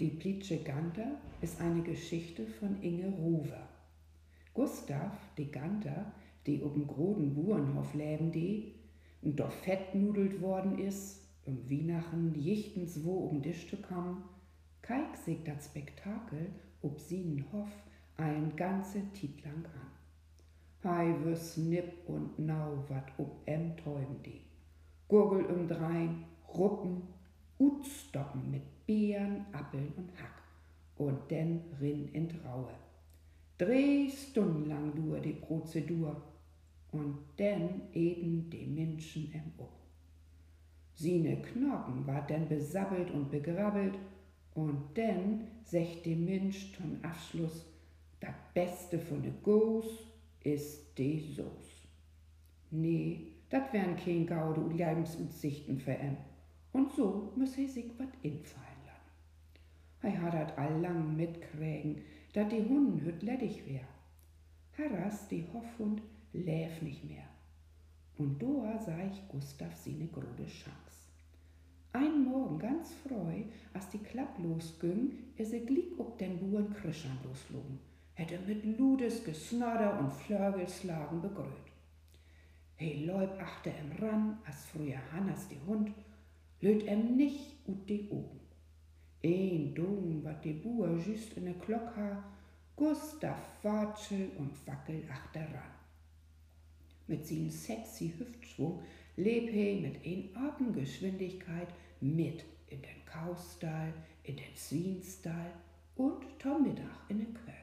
[0.00, 3.68] Die Plitsche Ganter ist eine Geschichte von Inge Rover.
[4.54, 6.12] Gustav, die Ganter,
[6.46, 8.74] die ob'n groden Burenhof leben, die,
[9.22, 14.22] und doch fettnudelt worden is, um Weihnachten jichtens wo um Tisch zu kommen,
[14.82, 17.70] keik sich dat Spektakel ob sinen Hof
[18.16, 19.88] ein ganze Tit lang an.
[20.84, 24.42] Hei wüs nipp und nau wat ob em täuben die.
[25.08, 27.02] Gurgel um drein, Ruppen,
[27.58, 30.42] Utstoppen mit Beeren, Appeln und Hack
[30.96, 32.72] und denn rin in Traue.
[33.58, 36.22] Drei Stunden lang die Prozedur
[36.92, 39.72] und denn eden die Menschen em Up.
[40.94, 43.94] Sine Knochen war denn besabbelt und begrabbelt
[44.54, 47.66] und denn secht die Mensch zum Abschluss,
[48.20, 49.86] das Beste von de Goos
[50.42, 51.86] ist die Soße.
[52.70, 56.16] Nee, dat wären kein Gaude und Lebensutsichten für em.
[56.78, 59.16] Und so muss er sich wat infallen lassen.
[60.00, 62.02] Er hat dat allang mitkrägen,
[62.34, 63.88] dat die Hunden hüt ledig wär.
[64.78, 66.00] Harras, die Hoffhund,
[66.32, 67.28] läf nicht mehr.
[68.16, 70.98] Und doa sah ich Gustav sine grode Chance.
[71.92, 73.42] Ein Morgen ganz freu,
[73.74, 77.80] als die Klapp losging, is er glick ob den Buren Krischan loslogen,
[78.14, 81.68] hätte mit Ludes Gesnodder und Flörgelslagen begröht.
[82.76, 85.90] Hey Leub achte em ran, als früher Hannas die Hund,
[86.60, 88.40] löt em nicht ut die Augen.
[89.22, 92.24] Ein Dom wat die Buhr just in der Glock ha,
[92.76, 95.74] Gustav watschel und wackel achteran.
[97.06, 98.82] Mit sin sexy Hüftschwung
[99.16, 101.68] leb he mit ein Atemgeschwindigkeit
[102.00, 103.92] mit in den Kaustall,
[104.22, 105.52] in den Zwienstall
[105.96, 107.54] und tom Mittag in den Quäk.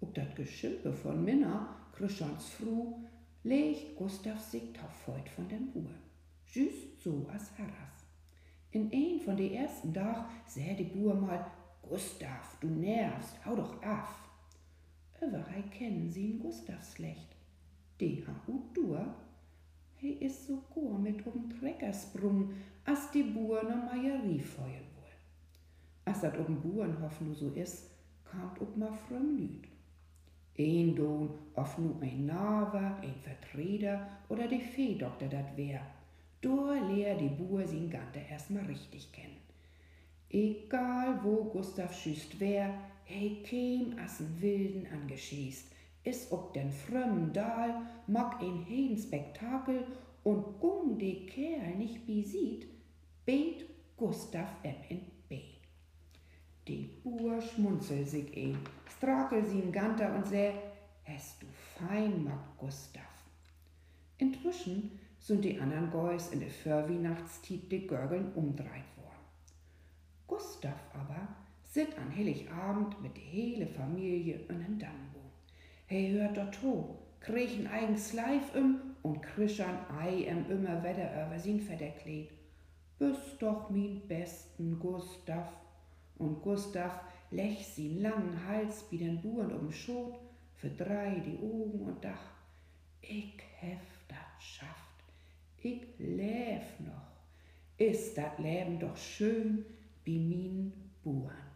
[0.00, 2.94] Ob dat Geschimpfe von Minna, Krischans Fru,
[3.44, 5.94] leg Gustav sich taufeut von den Buhr.
[6.54, 8.04] Just so as Harras.
[8.72, 11.46] In ein von de ersten Tag säh die Buhr mal,
[11.80, 14.28] Gustav, du nervst, hau doch af.
[15.22, 17.36] Überall kennen sie ihn Gustav schlecht.
[17.98, 19.14] Die ha ut dur.
[19.96, 21.88] He is so gar mit um Trecker
[22.84, 25.14] as die Buhr ne Meierie feuern woll.
[26.04, 27.88] As dat um Burenhof nu so is,
[28.24, 29.68] kamt ob ma fröm Lüd.
[30.58, 35.80] Ein Don, of nu ein Naver, ein Vertreter oder de Feedoktor dat wär,
[36.42, 39.40] Dor lehr die Buhr sin Gante erstmal richtig kennen.
[40.28, 45.72] Egal wo Gustav schüst wär, he käm assen Wilden angeschießt,
[46.04, 49.86] is ob den frömmen Dahl, mag ein heden Spektakel
[50.24, 52.66] und gung de Kerl nicht besieht,
[53.24, 53.64] bet
[53.96, 55.38] Gustav em in B.
[56.66, 58.58] Die Buhr schmunzel sich ein,
[58.96, 60.54] strakel sie im Ganter und säh,
[61.04, 61.46] hast du
[61.78, 63.02] fein, mag Gustav.
[64.18, 69.24] Inzwischen sind die anderen Gäus in der Vorweihnachtstiet die Görgeln umdreit worden.
[70.26, 71.28] Gustav aber
[71.62, 75.30] sit an Heiligabend mit der hele Familie in den Dannenboom.
[75.86, 81.38] He hört dort to, kriechen eigens Leif im und krischern Ei em immer wieder über
[81.38, 82.30] sin Federkleid.
[82.98, 85.52] Bist doch min besten Gustav.
[86.18, 87.00] Und Gustav
[87.30, 90.18] lech sin langen Hals wie den Buren um Schot,
[90.56, 92.30] für drei die Augen und dach,
[93.00, 94.91] ich hef dat schafft
[95.62, 97.12] ich leb noch.
[97.76, 99.64] Ist dat Leben doch schön
[100.04, 101.51] wie min Buren.